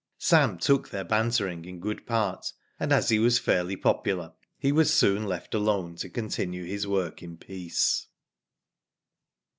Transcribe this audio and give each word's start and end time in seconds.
Sam 0.17 0.57
took 0.57 0.89
their 0.89 1.03
bantering 1.03 1.63
in 1.65 1.79
good 1.79 2.07
part, 2.07 2.53
and 2.79 2.91
as 2.91 3.09
he 3.09 3.19
was 3.19 3.37
fairly 3.37 3.75
popular 3.75 4.33
he 4.57 4.71
was 4.71 4.91
soon 4.91 5.25
left 5.25 5.53
alone 5.53 5.93
to 5.97 6.09
continue 6.09 6.63
his 6.65 6.87
work 6.87 7.21
in 7.21 7.37
peace. 7.37 8.07